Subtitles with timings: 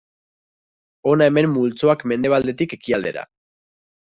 [1.11, 3.29] Hona hemen multzoak mendebaldetik ekialdera.